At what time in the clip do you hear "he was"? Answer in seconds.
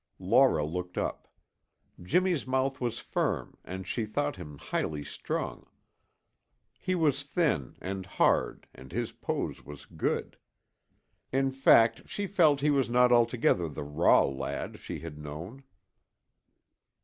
6.79-7.21, 12.61-12.89